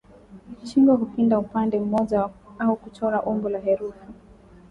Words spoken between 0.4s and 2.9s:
Shingo hupinda upande mmoja au